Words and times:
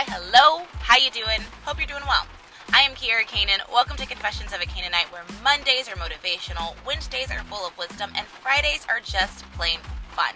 Hi, 0.00 0.08
hello. 0.16 0.64
How 0.80 0.96
you 0.96 1.10
doing? 1.10 1.44
Hope 1.68 1.76
you're 1.76 1.86
doing 1.86 2.08
well. 2.08 2.24
I 2.72 2.80
am 2.88 2.92
Kiara 2.92 3.28
Kanan. 3.28 3.60
Welcome 3.70 3.98
to 3.98 4.06
Confessions 4.06 4.50
of 4.50 4.62
a 4.62 4.64
Canaanite, 4.64 5.12
where 5.12 5.20
Mondays 5.44 5.90
are 5.90 6.00
motivational, 6.00 6.72
Wednesdays 6.86 7.30
are 7.30 7.44
full 7.52 7.68
of 7.68 7.76
wisdom, 7.76 8.08
and 8.16 8.26
Fridays 8.26 8.86
are 8.88 9.00
just 9.00 9.44
plain 9.52 9.78
fun. 10.16 10.32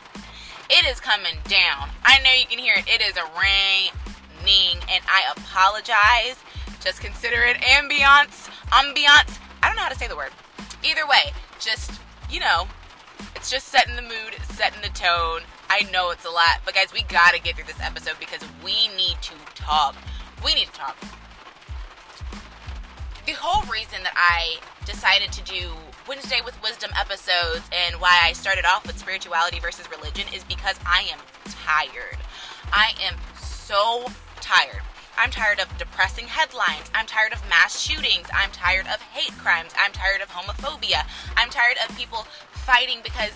It 0.69 0.85
is 0.85 1.01
coming 1.01 1.41
down. 1.49 1.89
I 2.05 2.21
know 2.21 2.29
you 2.37 2.45
can 2.45 2.59
hear 2.59 2.75
it. 2.77 2.85
It 2.87 3.01
is 3.01 3.17
raining, 3.17 4.85
and 4.93 5.01
I 5.09 5.33
apologize. 5.33 6.37
Just 6.85 7.01
consider 7.01 7.41
it 7.45 7.57
ambiance, 7.65 8.53
ambiance. 8.69 9.41
I 9.63 9.69
don't 9.69 9.77
know 9.77 9.89
how 9.89 9.89
to 9.89 9.97
say 9.97 10.09
the 10.09 10.17
word. 10.17 10.37
Either 10.85 11.07
way, 11.07 11.33
just 11.59 11.91
you 12.29 12.39
know, 12.39 12.69
it's 13.35 13.51
just 13.51 13.69
setting 13.69 13.97
the 13.97 14.03
mood, 14.03 14.37
setting 14.53 14.83
the 14.83 14.93
tone. 14.93 15.41
I 15.75 15.91
know 15.91 16.11
it's 16.11 16.25
a 16.25 16.31
lot, 16.31 16.61
but 16.65 16.73
guys, 16.73 16.93
we 16.93 17.03
gotta 17.03 17.41
get 17.41 17.57
through 17.57 17.67
this 17.67 17.81
episode 17.81 18.15
because 18.21 18.41
we 18.65 18.87
need 18.97 19.17
to 19.23 19.35
talk. 19.57 19.97
We 20.45 20.55
need 20.55 20.67
to 20.67 20.73
talk. 20.73 20.97
The 23.27 23.33
whole 23.33 23.69
reason 23.69 24.05
that 24.05 24.15
I 24.15 24.59
decided 24.87 25.33
to 25.33 25.43
do 25.43 25.71
Wednesday 26.07 26.39
with 26.45 26.55
Wisdom 26.63 26.93
episodes 26.97 27.69
and 27.73 28.01
why 28.01 28.21
I 28.23 28.35
started 28.35 28.65
off 28.65 28.87
with 28.87 28.97
spirituality 29.01 29.59
versus 29.59 29.91
religion 29.91 30.33
is 30.33 30.45
because 30.45 30.79
I 30.87 31.09
am 31.11 31.19
tired. 31.67 32.19
I 32.73 32.93
am 33.03 33.17
so 33.43 34.07
tired. 34.41 34.83
I'm 35.19 35.31
tired 35.31 35.59
of 35.59 35.77
depressing 35.77 36.29
headlines. 36.29 36.89
I'm 36.95 37.07
tired 37.07 37.33
of 37.33 37.43
mass 37.49 37.81
shootings. 37.81 38.29
I'm 38.33 38.53
tired 38.53 38.87
of 38.87 39.03
hate 39.03 39.37
crimes. 39.39 39.73
I'm 39.77 39.91
tired 39.91 40.21
of 40.23 40.29
homophobia. 40.29 41.03
I'm 41.37 41.51
tired 41.51 41.79
of 41.83 41.97
people 41.97 42.29
fighting 42.53 43.01
because 43.03 43.33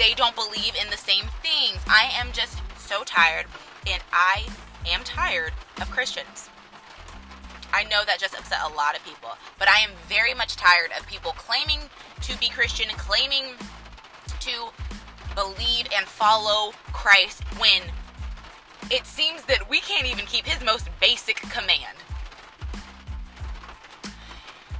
they 0.00 0.14
don't 0.14 0.34
believe 0.34 0.74
in 0.80 0.88
the 0.88 0.96
same 0.96 1.26
things. 1.42 1.78
I 1.86 2.10
am 2.18 2.32
just 2.32 2.58
so 2.78 3.04
tired, 3.04 3.44
and 3.86 4.02
I 4.10 4.46
am 4.88 5.04
tired 5.04 5.52
of 5.78 5.90
Christians. 5.90 6.48
I 7.70 7.84
know 7.84 8.02
that 8.06 8.18
just 8.18 8.34
upset 8.34 8.60
a 8.64 8.74
lot 8.74 8.96
of 8.96 9.04
people, 9.04 9.28
but 9.58 9.68
I 9.68 9.80
am 9.80 9.90
very 10.08 10.32
much 10.32 10.56
tired 10.56 10.90
of 10.98 11.06
people 11.06 11.32
claiming 11.32 11.80
to 12.22 12.38
be 12.38 12.48
Christian, 12.48 12.88
claiming 12.96 13.44
to 14.40 14.70
believe 15.34 15.86
and 15.94 16.06
follow 16.06 16.72
Christ 16.94 17.42
when 17.58 17.82
it 18.90 19.04
seems 19.04 19.42
that 19.42 19.68
we 19.68 19.80
can't 19.80 20.06
even 20.06 20.24
keep 20.24 20.46
his 20.46 20.64
most 20.64 20.88
basic 20.98 21.36
command. 21.36 21.98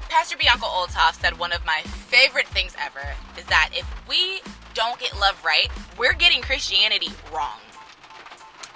Pastor 0.09 0.39
Bianca 0.39 0.65
Olthoff 0.65 1.21
said 1.21 1.39
one 1.39 1.53
of 1.53 1.65
my 1.67 1.83
favorite 1.83 2.49
things 2.49 2.75
ever 2.81 3.07
is 3.39 3.45
that 3.45 3.69
if 3.73 3.87
we 4.09 4.41
don't 4.75 4.99
get 4.99 5.19
love 5.19 5.43
right, 5.45 5.69
we're 5.99 6.15
getting 6.15 6.41
Christianity 6.43 7.09
wrong. 7.33 7.59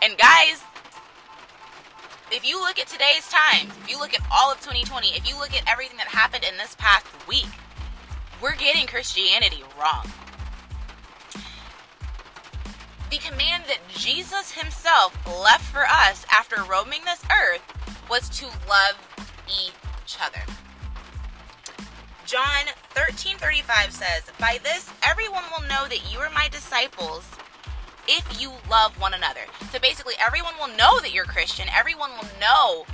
And 0.03 0.17
guys, 0.19 0.63
if 2.31 2.47
you 2.47 2.61
look 2.61 2.79
at 2.79 2.89
today's 2.89 3.29
times, 3.29 3.73
if 3.83 3.91
you 3.91 3.99
look 3.99 4.15
at 4.15 4.21
all 4.33 4.51
of 4.53 4.61
2020, 4.61 5.09
if 5.09 5.29
you 5.29 5.39
look 5.39 5.55
at 5.55 5.63
everything 5.71 5.97
that 5.99 6.09
happened 6.09 6.45
in 6.45 6.57
this 6.57 6.75
past 6.79 7.07
week, 7.29 7.47
we're 8.43 8.57
getting 8.57 8.87
Christianity 8.87 9.63
wrong. 9.81 10.07
The 13.11 13.19
command 13.19 13.65
that 13.69 13.79
Jesus 13.95 14.53
himself 14.53 15.17
left 15.27 15.65
for 15.65 15.85
us 15.89 16.27
after 16.33 16.57
roaming 16.65 17.03
this 17.05 17.23
earth 17.31 17.63
was 18.11 18.29
to 18.41 18.47
love 18.69 18.97
each 19.47 20.19
other. 20.21 20.41
John 22.27 22.67
13:35 22.95 23.93
says, 23.93 24.23
"By 24.39 24.59
this 24.59 24.91
everyone 25.03 25.45
will 25.51 25.67
know 25.67 25.87
that 25.89 26.11
you 26.11 26.21
are 26.21 26.31
my 26.31 26.49
disciples 26.49 27.25
if 28.07 28.41
you 28.41 28.53
love 28.69 28.99
one 28.99 29.15
another." 29.15 29.47
So 29.73 29.79
basically 29.79 30.15
everyone 30.19 30.57
will 30.59 30.69
know 30.69 31.01
that 31.01 31.13
you're 31.13 31.27
Christian. 31.27 31.69
Everyone 31.69 32.13
will 32.17 32.29
know 32.39 32.87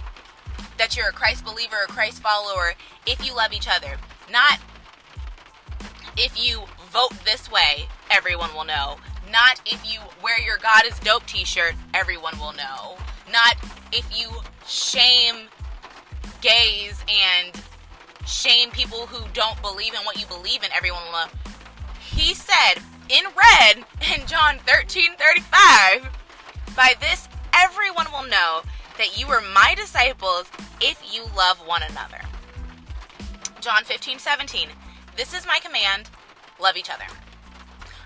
that 0.77 0.97
you're 0.97 1.09
a 1.09 1.12
Christ 1.12 1.44
believer, 1.44 1.84
a 1.84 1.93
Christ 1.93 2.22
follower 2.22 2.75
if 3.06 3.25
you 3.25 3.34
love 3.34 3.53
each 3.53 3.69
other. 3.69 3.99
Not 4.28 4.59
if 6.16 6.38
you 6.38 6.69
vote 6.91 7.12
this 7.25 7.49
way, 7.50 7.88
everyone 8.10 8.54
will 8.54 8.65
know. 8.65 8.99
Not 9.28 9.60
if 9.65 9.84
you 9.84 10.00
wear 10.22 10.41
your 10.41 10.56
God 10.56 10.84
is 10.84 10.99
dope 10.99 11.27
t-shirt, 11.27 11.77
everyone 11.94 12.38
will 12.38 12.53
know. 12.53 12.99
Not 13.31 13.56
if 13.93 14.04
you 14.16 14.43
shame 14.66 15.49
gays 16.41 17.04
and 17.09 17.62
shame 18.26 18.70
people 18.70 19.06
who 19.06 19.26
don't 19.32 19.60
believe 19.62 19.94
in 19.94 20.00
what 20.00 20.20
you 20.20 20.26
believe 20.26 20.62
in, 20.62 20.70
everyone 20.72 21.03
will 21.04 21.12
know. 21.12 21.26
He 22.00 22.34
said 22.34 22.82
in 23.08 23.25
red 23.36 23.84
in 24.14 24.26
John 24.26 24.58
13 24.66 25.16
35, 25.16 26.08
by 26.76 26.94
this 27.00 27.28
everyone 27.54 28.06
will 28.12 28.28
know 28.28 28.62
that 28.98 29.19
you 29.19 29.26
are 29.28 29.41
my 29.41 29.75
disciples 29.76 30.50
if 30.80 31.03
you 31.14 31.25
love 31.36 31.59
one 31.66 31.82
another. 31.82 32.20
John 33.60 33.84
15 33.84 34.19
17, 34.19 34.69
this 35.16 35.34
is 35.34 35.47
my 35.47 35.59
command 35.62 36.10
love 36.60 36.76
each 36.76 36.91
other. 36.91 37.04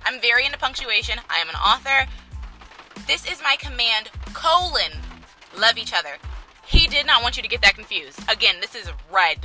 I'm 0.04 0.20
very 0.20 0.44
into 0.44 0.58
punctuation. 0.58 1.18
I 1.30 1.38
am 1.38 1.48
an 1.48 1.54
author. 1.54 2.08
This 3.06 3.30
is 3.30 3.42
my 3.42 3.56
command, 3.58 4.10
colon, 4.32 4.92
love 5.58 5.78
each 5.78 5.92
other. 5.92 6.16
He 6.66 6.86
did 6.86 7.06
not 7.06 7.22
want 7.22 7.36
you 7.36 7.42
to 7.42 7.48
get 7.48 7.62
that 7.62 7.74
confused. 7.74 8.18
Again, 8.30 8.56
this 8.60 8.74
is 8.74 8.90
red. 9.12 9.38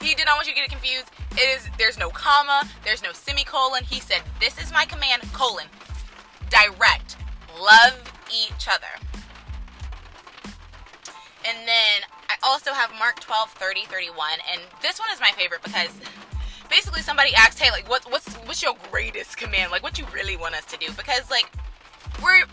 He 0.00 0.14
did 0.14 0.26
not 0.26 0.36
want 0.36 0.46
you 0.46 0.52
to 0.52 0.60
get 0.60 0.66
it 0.66 0.70
confused. 0.70 1.08
It 1.32 1.48
is 1.56 1.68
there's 1.78 1.98
no 1.98 2.10
comma, 2.10 2.68
there's 2.84 3.02
no 3.02 3.12
semicolon. 3.12 3.84
He 3.84 4.00
said, 4.00 4.22
"This 4.40 4.60
is 4.62 4.72
my 4.72 4.84
command, 4.84 5.22
colon, 5.32 5.66
direct, 6.50 7.16
love 7.60 7.94
each 8.30 8.68
other." 8.68 8.92
And 11.48 11.56
then 11.66 12.02
I 12.28 12.34
also 12.42 12.72
have 12.72 12.90
Mark 12.98 13.20
12, 13.20 13.50
30, 13.52 13.84
31, 13.86 14.30
and 14.52 14.60
this 14.82 14.98
one 14.98 15.08
is 15.12 15.20
my 15.20 15.30
favorite 15.36 15.62
because 15.62 15.90
basically 16.68 17.02
somebody 17.02 17.34
asked, 17.34 17.58
"Hey, 17.58 17.70
like, 17.70 17.88
what, 17.88 18.10
what's 18.10 18.34
what's 18.46 18.62
your 18.62 18.74
greatest 18.90 19.36
command? 19.36 19.70
Like, 19.70 19.82
what 19.82 19.98
you 19.98 20.06
really 20.12 20.36
want 20.36 20.54
us 20.54 20.64
to 20.66 20.76
do?" 20.76 20.92
Because 20.92 21.30
like 21.30 21.46
we're 22.22 22.44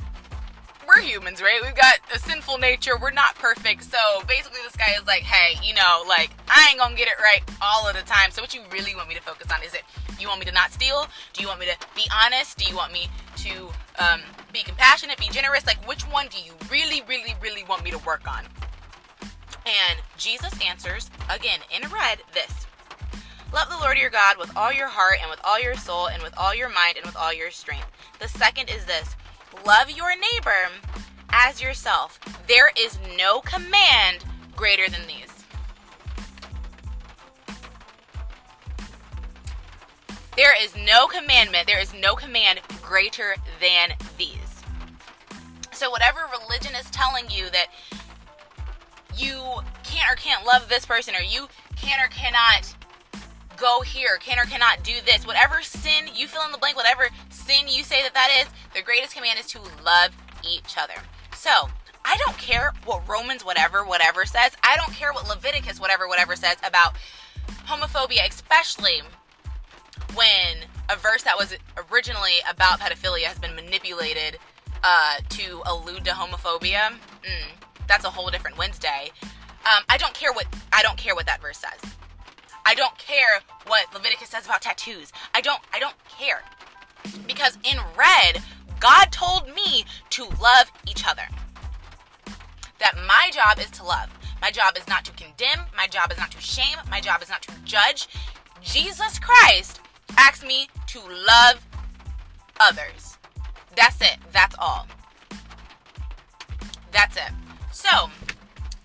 we're 0.87 1.01
humans, 1.01 1.41
right? 1.41 1.59
We've 1.63 1.75
got 1.75 1.95
a 2.13 2.19
sinful 2.19 2.57
nature. 2.57 2.97
We're 2.97 3.11
not 3.11 3.35
perfect. 3.35 3.83
So 3.83 3.97
basically, 4.27 4.59
this 4.63 4.75
guy 4.75 4.93
is 4.99 5.05
like, 5.07 5.23
hey, 5.23 5.57
you 5.65 5.73
know, 5.73 6.03
like, 6.07 6.31
I 6.53 6.68
ain't 6.69 6.80
gonna 6.80 6.96
get 6.96 7.08
it 7.08 7.19
right 7.19 7.41
all 7.62 7.88
of 7.88 7.96
the 7.96 8.03
time. 8.03 8.31
So, 8.31 8.41
what 8.41 8.53
you 8.53 8.62
really 8.72 8.96
want 8.96 9.09
me 9.09 9.16
to 9.16 9.22
focus 9.22 9.52
on 9.52 9.64
is 9.64 9.74
it 9.74 9.84
you 10.19 10.28
want 10.28 10.40
me 10.40 10.46
to 10.46 10.52
not 10.52 10.72
steal? 10.72 11.08
Do 11.34 11.41
you 11.41 11.47
want 11.47 11.59
me 11.59 11.66
to 11.66 11.78
be 11.96 12.08
honest? 12.24 12.58
Do 12.58 12.66
you 12.66 12.75
want 12.75 12.94
me 12.94 13.08
to 13.38 13.69
um, 14.00 14.22
be 14.53 14.64
compassionate, 14.64 15.18
be 15.18 15.30
generous? 15.30 15.66
Like, 15.66 15.86
which 15.88 16.03
one 16.03 16.28
do 16.28 16.38
you 16.38 16.53
really, 16.72 17.02
really, 17.08 17.36
really 17.41 17.64
want 17.64 17.84
me 17.84 17.91
to 17.91 17.97
work 18.00 18.30
on? 18.30 18.46
And 19.66 20.00
Jesus 20.18 20.53
answers, 20.66 21.09
again 21.30 21.59
in 21.72 21.90
red, 21.90 22.19
this 22.34 22.68
Love 23.53 23.70
the 23.70 23.78
Lord 23.78 24.00
your 24.00 24.09
God 24.09 24.38
with 24.40 24.56
all 24.58 24.74
your 24.74 24.88
heart 24.88 25.18
and 25.22 25.30
with 25.30 25.40
all 25.44 25.62
your 25.62 25.75
soul 25.75 26.08
and 26.08 26.24
with 26.24 26.34
all 26.38 26.56
your 26.56 26.70
mind 26.70 26.97
and 26.97 27.06
with 27.06 27.16
all 27.16 27.31
your 27.31 27.52
strength. 27.52 27.85
The 28.20 28.28
second 28.28 28.70
is 28.70 28.85
this 28.85 29.16
love 29.66 29.91
your 29.91 30.16
neighbor 30.16 30.72
as 31.30 31.62
yourself. 31.62 32.20
There 32.47 32.72
is 32.78 32.97
no 33.16 33.41
command 33.41 34.25
greater 34.56 34.90
than 34.90 35.02
these. 35.08 35.32
There 40.35 40.53
is 40.59 40.75
no 40.75 41.05
commandment, 41.07 41.67
there 41.67 41.79
is 41.79 41.94
no 41.94 42.16
command 42.16 42.59
greater 42.81 43.35
than 43.61 43.95
these. 44.17 44.38
So, 45.71 45.91
whatever 45.91 46.21
religion 46.31 46.73
is 46.75 46.89
telling 46.89 47.29
you 47.29 47.49
that 47.51 47.67
you 49.16 49.61
can't 49.83 50.11
or 50.11 50.16
can't 50.16 50.43
love 50.43 50.69
this 50.69 50.85
person, 50.85 51.13
or 51.16 51.22
you 51.22 51.47
can 51.75 51.99
or 52.03 52.07
cannot 52.09 52.73
go 53.57 53.81
here, 53.81 54.17
can 54.19 54.39
or 54.39 54.45
cannot 54.45 54.83
do 54.83 54.93
this, 55.05 55.27
whatever 55.27 55.61
sin 55.61 56.05
you 56.16 56.27
fill 56.27 56.43
in 56.45 56.51
the 56.51 56.57
blank, 56.57 56.78
whatever 56.78 57.09
sin 57.29 57.67
you 57.67 57.84
say 57.84 58.02
that 58.02 58.16
that 58.16 58.29
is, 58.41 58.47
the 58.73 58.81
greatest 58.81 59.16
command 59.16 59.37
is 59.40 59.46
to 59.47 59.59
love 59.84 60.16
each 60.49 60.78
other. 60.79 60.99
So, 61.35 61.69
I 62.05 62.17
don't 62.25 62.37
care 62.40 62.73
what 62.85 63.08
Romans 63.08 63.46
whatever 63.46 63.85
whatever 63.85 64.25
says. 64.25 64.53
I 64.63 64.78
don't 64.78 64.93
care 64.93 65.13
what 65.13 65.28
Leviticus 65.28 65.79
whatever 65.79 66.08
whatever 66.08 66.35
says 66.35 66.58
about 66.66 66.96
homophobia, 67.67 68.28
especially 68.28 69.02
when 70.15 70.67
a 70.89 70.95
verse 70.95 71.23
that 71.23 71.37
was 71.37 71.55
originally 71.91 72.39
about 72.49 72.79
pedophilia 72.79 73.23
has 73.25 73.39
been 73.39 73.55
manipulated 73.55 74.37
uh, 74.83 75.17
to 75.29 75.61
allude 75.65 76.05
to 76.05 76.11
homophobia. 76.11 76.91
Mm, 77.23 77.49
that's 77.87 78.05
a 78.05 78.09
whole 78.09 78.29
different 78.29 78.57
Wednesday. 78.57 79.11
Um, 79.65 79.83
I 79.89 79.97
don't 79.97 80.13
care 80.13 80.33
what 80.33 80.45
I 80.71 80.83
don't 80.83 80.97
care 80.97 81.15
what 81.15 81.25
that 81.25 81.41
verse 81.41 81.57
says. 81.57 81.93
I 82.65 82.75
don't 82.75 82.97
care 82.97 83.41
what 83.67 83.93
Leviticus 83.93 84.29
says 84.29 84.45
about 84.45 84.61
tattoos. 84.61 85.11
I 85.33 85.41
don't 85.41 85.61
I 85.73 85.79
don't 85.79 85.95
care. 86.09 86.43
Because 87.27 87.57
in 87.63 87.77
red, 87.97 88.41
God 88.79 89.11
told 89.11 89.47
me 89.47 89.85
to 90.11 90.23
love 90.41 90.71
each 90.87 91.07
other. 91.07 91.27
That 92.79 92.95
my 93.07 93.29
job 93.33 93.59
is 93.59 93.71
to 93.77 93.83
love. 93.83 94.09
My 94.41 94.51
job 94.51 94.75
is 94.77 94.87
not 94.87 95.05
to 95.05 95.11
condemn. 95.13 95.67
My 95.75 95.87
job 95.87 96.11
is 96.11 96.17
not 96.17 96.31
to 96.31 96.41
shame. 96.41 96.77
My 96.89 96.99
job 96.99 97.21
is 97.21 97.29
not 97.29 97.41
to 97.43 97.53
judge. 97.63 98.09
Jesus 98.61 99.19
Christ 99.19 99.79
asked 100.17 100.45
me 100.45 100.67
to 100.87 100.99
love 100.99 101.65
others. 102.59 103.17
That's 103.75 104.01
it. 104.01 104.17
That's 104.31 104.55
all. 104.59 104.87
That's 106.91 107.17
it. 107.17 107.31
So, 107.71 108.09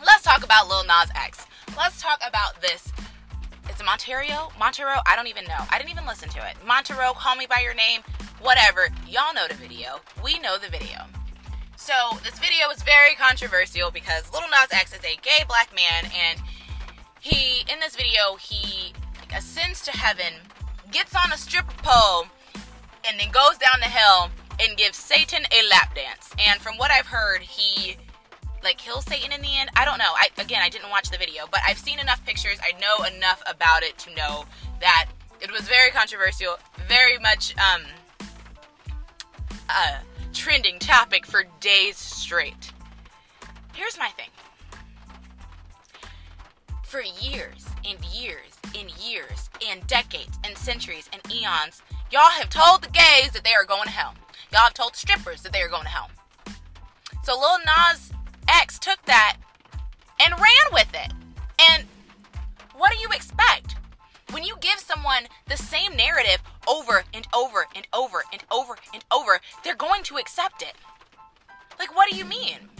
let's 0.04 0.22
talk 0.22 0.44
about 0.44 0.68
Lil 0.68 0.84
Nas 0.84 1.10
X. 1.14 1.46
Let's 1.76 2.00
talk 2.00 2.20
about 2.26 2.60
this. 2.62 2.92
Is 3.70 3.80
it 3.80 3.84
Montero? 3.84 4.50
Montero? 4.58 5.00
I 5.06 5.14
don't 5.14 5.26
even 5.26 5.44
know. 5.44 5.64
I 5.70 5.78
didn't 5.78 5.90
even 5.90 6.06
listen 6.06 6.28
to 6.30 6.38
it. 6.48 6.56
Montero, 6.66 7.12
call 7.12 7.36
me 7.36 7.46
by 7.46 7.60
your 7.60 7.74
name. 7.74 8.00
Whatever. 8.40 8.88
Y'all 9.06 9.34
know 9.34 9.46
the 9.48 9.54
video. 9.54 10.00
We 10.24 10.38
know 10.38 10.56
the 10.58 10.70
video. 10.70 11.04
So, 11.76 11.92
this 12.24 12.38
video 12.38 12.70
is 12.74 12.82
very 12.82 13.14
controversial 13.14 13.90
because 13.90 14.32
Lil 14.32 14.42
Nas 14.42 14.72
X 14.72 14.92
is 14.92 15.04
a 15.04 15.16
gay 15.22 15.44
black 15.46 15.74
man 15.74 16.10
and 16.16 16.40
he, 17.20 17.60
in 17.72 17.80
this 17.80 17.96
video, 17.96 18.36
he 18.40 18.92
ascends 19.34 19.82
to 19.82 19.90
heaven, 19.90 20.34
gets 20.90 21.14
on 21.14 21.32
a 21.32 21.36
stripper 21.36 21.74
pole, 21.82 22.26
and 23.08 23.18
then 23.18 23.30
goes 23.30 23.58
down 23.58 23.80
the 23.80 23.86
hill 23.86 24.30
and 24.60 24.76
gives 24.76 24.96
Satan 24.96 25.44
a 25.52 25.68
lap 25.68 25.94
dance. 25.94 26.30
And 26.38 26.60
from 26.60 26.76
what 26.76 26.90
I've 26.90 27.06
heard, 27.06 27.42
he 27.42 27.96
like 28.62 28.78
kills 28.78 29.04
Satan 29.04 29.32
in 29.32 29.40
the 29.40 29.56
end. 29.56 29.70
I 29.76 29.84
don't 29.84 29.98
know. 29.98 30.12
I 30.16 30.28
again, 30.38 30.60
I 30.62 30.68
didn't 30.68 30.90
watch 30.90 31.10
the 31.10 31.18
video, 31.18 31.44
but 31.50 31.60
I've 31.66 31.78
seen 31.78 31.98
enough 32.00 32.24
pictures. 32.26 32.58
I 32.62 32.78
know 32.80 33.04
enough 33.04 33.42
about 33.46 33.82
it 33.82 33.96
to 33.98 34.14
know 34.14 34.44
that 34.80 35.06
it 35.40 35.52
was 35.52 35.62
very 35.62 35.90
controversial, 35.90 36.58
very 36.88 37.18
much 37.18 37.54
um 37.58 37.82
a 39.68 39.98
trending 40.32 40.78
topic 40.78 41.26
for 41.26 41.44
days 41.60 41.96
straight. 41.96 42.72
Here's 43.74 43.98
my 43.98 44.08
thing. 44.10 44.30
For 46.88 47.02
years 47.02 47.66
and 47.86 48.02
years 48.06 48.58
and 48.74 48.90
years 48.98 49.50
and 49.68 49.86
decades 49.86 50.38
and 50.42 50.56
centuries 50.56 51.10
and 51.12 51.20
eons, 51.30 51.82
y'all 52.10 52.30
have 52.30 52.48
told 52.48 52.80
the 52.80 52.88
gays 52.88 53.30
that 53.32 53.44
they 53.44 53.52
are 53.52 53.66
going 53.66 53.84
to 53.84 53.90
hell. 53.90 54.14
Y'all 54.50 54.62
have 54.62 54.72
told 54.72 54.96
strippers 54.96 55.42
that 55.42 55.52
they 55.52 55.60
are 55.60 55.68
going 55.68 55.82
to 55.82 55.88
hell. 55.90 56.10
So 57.24 57.38
Lil 57.38 57.58
Nas 57.58 58.10
X 58.48 58.78
took 58.78 59.04
that 59.04 59.36
and 60.18 60.32
ran 60.40 60.72
with 60.72 60.88
it. 60.94 61.12
And 61.70 61.84
what 62.74 62.90
do 62.90 62.98
you 63.00 63.10
expect? 63.10 63.76
When 64.30 64.42
you 64.42 64.56
give 64.62 64.78
someone 64.78 65.24
the 65.46 65.58
same 65.58 65.94
narrative 65.94 66.38
over 66.66 67.04
and 67.12 67.26
over 67.34 67.66
and 67.76 67.86
over 67.92 68.24
and 68.32 68.42
over 68.50 68.76
and 68.94 69.04
over, 69.12 69.40
they're 69.62 69.76
going 69.76 70.04
to 70.04 70.16
accept 70.16 70.62
it. 70.62 70.72
Like, 71.78 71.94
what 71.94 72.10
do 72.10 72.16
you 72.16 72.24
mean? 72.24 72.70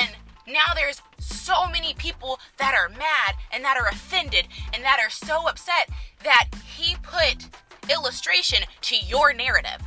And 0.00 0.16
now 0.46 0.74
there's 0.74 1.02
so 1.18 1.66
many 1.68 1.94
people 1.94 2.38
that 2.58 2.74
are 2.74 2.88
mad 2.88 3.36
and 3.52 3.64
that 3.64 3.76
are 3.76 3.88
offended 3.88 4.46
and 4.72 4.82
that 4.84 4.98
are 5.00 5.10
so 5.10 5.48
upset 5.48 5.88
that 6.24 6.48
he 6.76 6.96
put 7.02 7.48
illustration 7.90 8.60
to 8.82 8.96
your 8.96 9.32
narrative. 9.32 9.80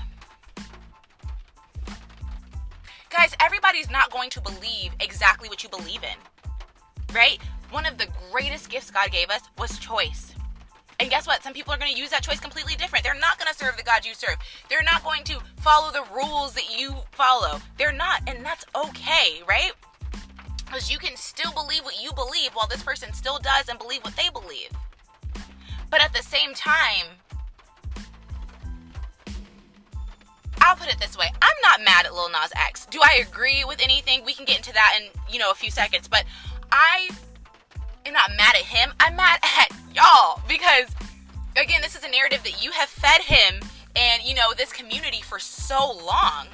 Guys, 3.09 3.35
everybody's 3.39 3.89
not 3.89 4.11
going 4.11 4.29
to 4.29 4.41
believe 4.41 4.91
exactly 4.99 5.49
what 5.49 5.63
you 5.63 5.69
believe 5.69 6.03
in, 6.03 7.13
right? 7.13 7.39
One 7.71 7.85
of 7.85 7.97
the 7.97 8.07
greatest 8.31 8.69
gifts 8.69 8.91
God 8.91 9.11
gave 9.11 9.29
us 9.29 9.41
was 9.57 9.79
choice. 9.79 10.33
And 10.99 11.09
guess 11.09 11.25
what? 11.25 11.41
Some 11.41 11.53
people 11.53 11.73
are 11.73 11.77
going 11.77 11.93
to 11.93 11.99
use 11.99 12.09
that 12.09 12.23
choice 12.23 12.39
completely 12.39 12.75
different. 12.75 13.03
They're 13.05 13.13
not 13.15 13.39
going 13.39 13.51
to 13.51 13.57
serve 13.57 13.77
the 13.77 13.83
God 13.83 14.05
you 14.05 14.13
serve. 14.13 14.35
They're 14.69 14.83
not 14.83 15.03
going 15.03 15.23
to 15.25 15.39
follow 15.57 15.91
the 15.91 16.03
rules 16.13 16.53
that 16.53 16.77
you 16.77 16.93
follow. 17.11 17.59
They're 17.77 17.93
not, 17.93 18.21
and 18.27 18.45
that's 18.45 18.65
okay, 18.75 19.41
right? 19.47 19.71
Because 20.69 20.91
you 20.91 20.99
can 20.99 21.15
still 21.15 21.51
believe 21.51 21.83
what 21.83 22.01
you 22.01 22.13
believe 22.13 22.51
while 22.53 22.67
this 22.67 22.83
person 22.83 23.11
still 23.13 23.39
does 23.39 23.69
and 23.69 23.79
believe 23.79 24.03
what 24.03 24.15
they 24.15 24.29
believe. 24.29 24.69
But 25.89 26.01
at 26.01 26.13
the 26.13 26.21
same 26.21 26.53
time, 26.53 27.07
I'll 30.61 30.75
put 30.75 30.89
it 30.89 30.99
this 30.99 31.17
way. 31.17 31.25
I'm 31.41 31.55
not 31.63 31.83
mad 31.83 32.05
at 32.05 32.13
Lil 32.13 32.29
Nas 32.29 32.51
X. 32.55 32.85
Do 32.85 32.99
I 33.03 33.25
agree 33.27 33.63
with 33.65 33.81
anything? 33.81 34.23
We 34.23 34.33
can 34.33 34.45
get 34.45 34.57
into 34.57 34.73
that 34.73 34.99
in, 34.99 35.09
you 35.33 35.39
know, 35.39 35.49
a 35.49 35.55
few 35.55 35.71
seconds. 35.71 36.07
But 36.07 36.25
I 36.71 37.09
am 38.05 38.13
not 38.13 38.29
mad 38.37 38.55
at 38.55 38.61
him. 38.61 38.91
I'm 38.99 39.15
mad 39.15 39.39
at 39.59 39.71
y'all 39.95 40.41
because 40.47 40.93
again, 41.57 41.81
this 41.81 41.95
is 41.95 42.03
a 42.03 42.09
narrative 42.09 42.43
that 42.43 42.63
you 42.63 42.71
have 42.71 42.89
fed 42.89 43.21
him 43.21 43.59
and, 43.95 44.23
you 44.23 44.35
know, 44.35 44.53
this 44.55 44.71
community 44.71 45.21
for 45.21 45.39
so 45.39 45.97
long. 46.05 46.47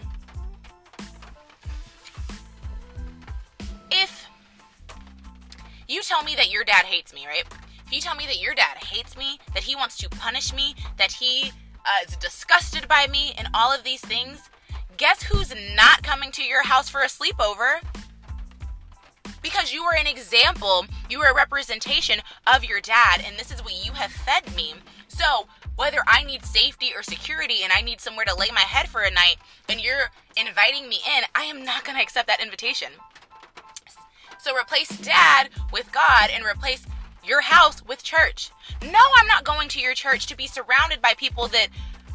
You 5.95 6.03
tell 6.03 6.23
me 6.23 6.35
that 6.35 6.51
your 6.51 6.65
dad 6.65 6.83
hates 6.85 7.13
me, 7.13 7.25
right? 7.25 7.45
If 7.85 7.93
you 7.93 8.01
tell 8.01 8.15
me 8.15 8.25
that 8.25 8.41
your 8.41 8.53
dad 8.53 8.77
hates 8.77 9.15
me, 9.15 9.39
that 9.53 9.63
he 9.63 9.75
wants 9.75 9.97
to 9.97 10.09
punish 10.09 10.53
me, 10.53 10.75
that 10.97 11.11
he 11.13 11.51
uh, 11.85 12.05
is 12.05 12.17
disgusted 12.17 12.87
by 12.87 13.07
me, 13.07 13.33
and 13.37 13.47
all 13.53 13.73
of 13.73 13.83
these 13.83 14.01
things, 14.01 14.49
guess 14.97 15.23
who's 15.23 15.53
not 15.73 16.03
coming 16.03 16.31
to 16.33 16.43
your 16.43 16.63
house 16.63 16.89
for 16.89 17.01
a 17.01 17.07
sleepover? 17.07 17.79
Because 19.41 19.71
you 19.71 19.83
are 19.83 19.95
an 19.95 20.07
example, 20.07 20.85
you 21.09 21.21
are 21.21 21.31
a 21.31 21.35
representation 21.35 22.19
of 22.45 22.65
your 22.65 22.81
dad, 22.81 23.23
and 23.25 23.37
this 23.37 23.51
is 23.51 23.63
what 23.63 23.85
you 23.85 23.93
have 23.93 24.11
fed 24.11 24.53
me. 24.53 24.73
So, 25.07 25.47
whether 25.77 25.99
I 26.07 26.23
need 26.23 26.43
safety 26.43 26.91
or 26.95 27.03
security 27.03 27.59
and 27.63 27.71
I 27.71 27.81
need 27.81 28.01
somewhere 28.01 28.25
to 28.25 28.35
lay 28.35 28.49
my 28.53 28.61
head 28.61 28.89
for 28.89 29.01
a 29.01 29.11
night, 29.11 29.37
and 29.69 29.79
you're 29.79 30.11
inviting 30.35 30.89
me 30.89 30.99
in, 31.17 31.23
I 31.35 31.43
am 31.43 31.63
not 31.63 31.85
going 31.85 31.97
to 31.97 32.03
accept 32.03 32.27
that 32.27 32.41
invitation. 32.43 32.89
So, 34.45 34.55
replace 34.55 34.89
dad 34.99 35.49
with 35.73 35.91
God 35.91 36.29
and 36.31 36.45
replace 36.45 36.85
your 37.23 37.41
house 37.41 37.83
with 37.83 38.03
church. 38.03 38.51
No, 38.83 38.99
I'm 39.17 39.25
not 39.25 39.43
going 39.43 39.67
to 39.69 39.79
your 39.79 39.95
church 39.95 40.27
to 40.27 40.37
be 40.37 40.45
surrounded 40.45 41.01
by 41.01 41.15
people 41.15 41.47
that 41.47 41.69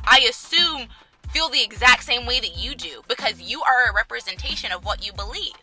I 0.05 0.21
assume 0.31 0.87
feel 1.31 1.49
the 1.49 1.65
exact 1.65 2.05
same 2.05 2.27
way 2.27 2.39
that 2.39 2.57
you 2.57 2.77
do 2.77 3.03
because 3.09 3.41
you 3.41 3.63
are 3.63 3.91
a 3.91 3.93
representation 3.93 4.71
of 4.71 4.85
what 4.85 5.05
you 5.05 5.13
believe. 5.13 5.55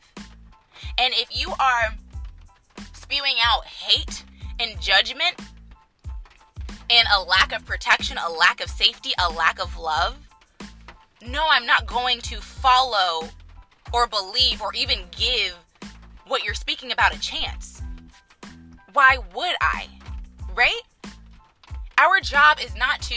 And 0.97 1.13
if 1.13 1.29
you 1.31 1.53
are 1.57 1.95
spewing 2.91 3.35
out 3.45 3.63
hate 3.63 4.25
and 4.59 4.77
judgment 4.81 5.39
and 6.89 7.07
a 7.15 7.23
lack 7.23 7.55
of 7.55 7.65
protection, 7.65 8.17
a 8.17 8.29
lack 8.29 8.61
of 8.61 8.69
safety, 8.69 9.13
a 9.25 9.31
lack 9.31 9.61
of 9.61 9.77
love, 9.77 10.17
no, 11.25 11.45
I'm 11.49 11.65
not 11.65 11.85
going 11.85 12.19
to 12.23 12.41
follow 12.41 13.29
or 13.93 14.05
believe 14.05 14.61
or 14.61 14.73
even 14.73 15.03
give 15.17 15.55
what 16.27 16.43
you're 16.43 16.53
speaking 16.53 16.91
about 16.91 17.15
a 17.15 17.19
chance 17.19 17.81
why 18.97 19.19
would 19.35 19.55
I? 19.61 19.87
Right? 20.55 20.81
Our 21.99 22.19
job 22.19 22.57
is 22.59 22.75
not 22.75 22.99
to 23.03 23.15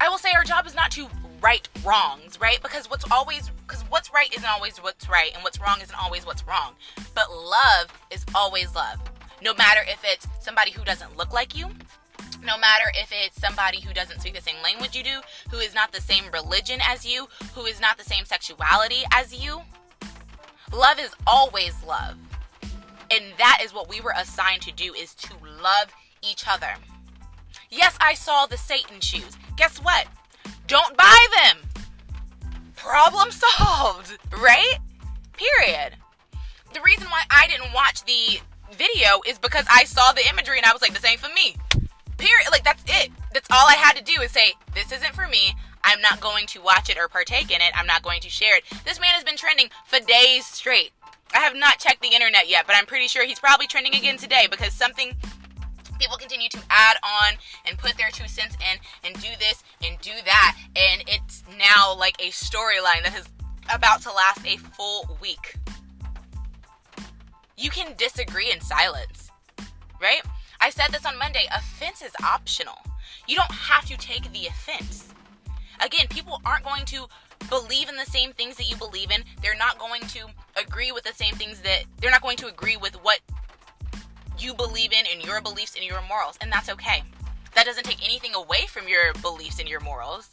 I 0.00 0.08
will 0.08 0.18
say 0.18 0.30
our 0.34 0.42
job 0.42 0.66
is 0.66 0.74
not 0.74 0.90
to 0.92 1.06
right 1.40 1.68
wrongs, 1.84 2.40
right? 2.40 2.60
Because 2.60 2.90
what's 2.90 3.04
always 3.12 3.52
because 3.68 3.82
what's 3.82 4.12
right 4.12 4.32
isn't 4.34 4.48
always 4.48 4.78
what's 4.78 5.08
right 5.08 5.32
and 5.32 5.44
what's 5.44 5.60
wrong 5.60 5.78
isn't 5.80 5.96
always 5.96 6.26
what's 6.26 6.44
wrong. 6.44 6.74
But 7.14 7.30
love 7.30 7.86
is 8.10 8.24
always 8.34 8.74
love. 8.74 8.98
No 9.40 9.54
matter 9.54 9.82
if 9.86 10.00
it's 10.02 10.26
somebody 10.40 10.72
who 10.72 10.82
doesn't 10.82 11.16
look 11.16 11.32
like 11.32 11.56
you, 11.56 11.68
no 12.46 12.56
matter 12.56 12.84
if 12.94 13.12
it's 13.12 13.40
somebody 13.40 13.80
who 13.80 13.92
doesn't 13.92 14.20
speak 14.20 14.34
the 14.34 14.40
same 14.40 14.62
language 14.62 14.96
you 14.96 15.02
do, 15.02 15.20
who 15.50 15.58
is 15.58 15.74
not 15.74 15.92
the 15.92 16.00
same 16.00 16.24
religion 16.32 16.80
as 16.82 17.04
you, 17.04 17.28
who 17.54 17.64
is 17.64 17.80
not 17.80 17.98
the 17.98 18.04
same 18.04 18.24
sexuality 18.24 19.02
as 19.12 19.34
you, 19.34 19.62
Love 20.72 20.98
is 20.98 21.14
always 21.26 21.74
love. 21.86 22.16
And 23.10 23.24
that 23.38 23.60
is 23.62 23.72
what 23.72 23.88
we 23.88 24.00
were 24.00 24.14
assigned 24.16 24.62
to 24.62 24.72
do 24.72 24.92
is 24.94 25.14
to 25.14 25.34
love 25.62 25.92
each 26.22 26.44
other. 26.48 26.74
Yes, 27.70 27.96
I 28.00 28.14
saw 28.14 28.46
the 28.46 28.56
Satan 28.56 29.00
shoes. 29.00 29.36
Guess 29.56 29.78
what? 29.78 30.06
Don't 30.66 30.96
buy 30.96 31.26
them. 31.42 31.58
Problem 32.74 33.30
solved, 33.30 34.18
right? 34.32 34.78
Period. 35.32 35.96
The 36.74 36.80
reason 36.84 37.06
why 37.06 37.22
I 37.30 37.46
didn't 37.46 37.72
watch 37.72 38.04
the 38.04 38.40
video 38.72 39.20
is 39.26 39.38
because 39.38 39.64
I 39.70 39.84
saw 39.84 40.12
the 40.12 40.28
imagery 40.28 40.58
and 40.58 40.66
I 40.66 40.72
was 40.72 40.82
like, 40.82 40.92
this 40.92 41.04
ain't 41.04 41.20
for 41.20 41.32
me. 41.32 41.56
Period. 42.16 42.48
Like, 42.50 42.64
that's 42.64 42.82
it. 42.86 43.10
That's 43.32 43.48
all 43.50 43.66
I 43.68 43.74
had 43.74 43.96
to 43.96 44.02
do 44.02 44.22
is 44.22 44.30
say, 44.30 44.54
this 44.74 44.92
isn't 44.92 45.14
for 45.14 45.28
me. 45.28 45.54
I'm 45.84 46.00
not 46.00 46.20
going 46.20 46.46
to 46.48 46.60
watch 46.60 46.90
it 46.90 46.98
or 46.98 47.08
partake 47.08 47.50
in 47.50 47.60
it. 47.60 47.72
I'm 47.74 47.86
not 47.86 48.02
going 48.02 48.20
to 48.22 48.28
share 48.28 48.56
it. 48.56 48.64
This 48.84 49.00
man 49.00 49.10
has 49.10 49.22
been 49.24 49.36
trending 49.36 49.68
for 49.86 50.00
days 50.00 50.46
straight. 50.46 50.90
I 51.34 51.38
have 51.38 51.54
not 51.54 51.78
checked 51.78 52.02
the 52.02 52.14
internet 52.14 52.48
yet, 52.48 52.66
but 52.66 52.76
I'm 52.76 52.86
pretty 52.86 53.08
sure 53.08 53.24
he's 53.26 53.38
probably 53.38 53.66
trending 53.66 53.94
again 53.94 54.16
today 54.16 54.46
because 54.50 54.72
something 54.72 55.14
people 55.98 56.16
continue 56.16 56.48
to 56.48 56.58
add 56.70 56.96
on 57.02 57.34
and 57.66 57.78
put 57.78 57.96
their 57.96 58.10
two 58.10 58.28
cents 58.28 58.56
in 58.56 58.78
and 59.04 59.14
do 59.22 59.28
this 59.38 59.62
and 59.84 59.98
do 60.00 60.12
that. 60.24 60.56
And 60.74 61.02
it's 61.06 61.44
now 61.58 61.94
like 61.94 62.16
a 62.20 62.30
storyline 62.30 63.02
that 63.04 63.14
is 63.18 63.26
about 63.72 64.02
to 64.02 64.12
last 64.12 64.46
a 64.46 64.56
full 64.56 65.18
week. 65.20 65.56
You 67.56 67.70
can 67.70 67.94
disagree 67.96 68.52
in 68.52 68.60
silence, 68.60 69.30
right? 70.00 70.22
I 70.66 70.70
said 70.70 70.88
this 70.90 71.06
on 71.06 71.16
Monday 71.16 71.46
offense 71.56 72.02
is 72.02 72.10
optional. 72.24 72.74
You 73.28 73.36
don't 73.36 73.52
have 73.52 73.84
to 73.84 73.96
take 73.98 74.32
the 74.32 74.48
offense. 74.48 75.14
Again, 75.78 76.08
people 76.10 76.40
aren't 76.44 76.64
going 76.64 76.84
to 76.86 77.06
believe 77.48 77.88
in 77.88 77.94
the 77.94 78.04
same 78.04 78.32
things 78.32 78.56
that 78.56 78.68
you 78.68 78.74
believe 78.74 79.12
in. 79.12 79.22
They're 79.40 79.54
not 79.54 79.78
going 79.78 80.02
to 80.02 80.26
agree 80.60 80.90
with 80.90 81.04
the 81.04 81.14
same 81.14 81.36
things 81.36 81.60
that 81.60 81.84
they're 82.00 82.10
not 82.10 82.20
going 82.20 82.36
to 82.38 82.48
agree 82.48 82.76
with 82.76 82.96
what 83.04 83.20
you 84.40 84.54
believe 84.54 84.92
in 84.92 85.04
and 85.12 85.22
your 85.24 85.40
beliefs 85.40 85.76
and 85.76 85.84
your 85.84 86.02
morals, 86.08 86.36
and 86.40 86.50
that's 86.50 86.68
okay. 86.70 87.04
That 87.54 87.64
doesn't 87.64 87.84
take 87.84 88.04
anything 88.04 88.34
away 88.34 88.66
from 88.66 88.88
your 88.88 89.12
beliefs 89.22 89.60
and 89.60 89.68
your 89.68 89.78
morals. 89.78 90.30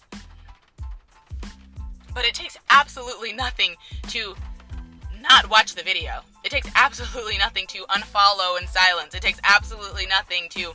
But 2.16 2.26
it 2.26 2.34
takes 2.34 2.58
absolutely 2.72 3.34
nothing 3.34 3.76
to 4.08 4.34
not 5.24 5.50
watch 5.50 5.74
the 5.74 5.84
video. 5.84 6.22
It 6.44 6.52
takes 6.52 6.70
absolutely 6.76 7.38
nothing 7.38 7.66
to 7.68 7.80
unfollow 7.86 8.60
and 8.60 8.68
silence. 8.68 9.16
It 9.16 9.22
takes 9.22 9.40
absolutely 9.44 10.06
nothing 10.06 10.50
to 10.50 10.74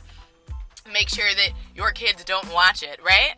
make 0.91 1.07
sure 1.07 1.33
that 1.35 1.51
your 1.75 1.91
kids 1.91 2.23
don't 2.23 2.51
watch 2.51 2.81
it, 2.83 2.99
right? 3.05 3.35